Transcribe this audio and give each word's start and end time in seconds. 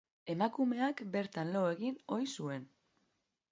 Emakumeak 0.35 1.03
bertan 1.17 1.53
lo 1.57 1.63
egin 1.75 2.01
ohi 2.19 2.29
zuen. 2.39 2.69